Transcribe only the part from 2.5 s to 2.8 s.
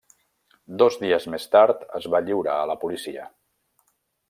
a la